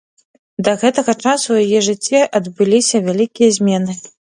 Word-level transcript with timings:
Да 0.67 0.71
гэтага 0.83 1.15
часу 1.23 1.47
ў 1.57 1.67
яе 1.67 1.79
жыцці 1.89 2.23
адбыліся 2.41 3.05
вялікія 3.11 3.49
змены. 3.61 4.01